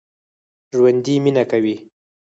ژوندي 0.75 1.15
مېنه 1.23 1.43
کوي 1.51 1.75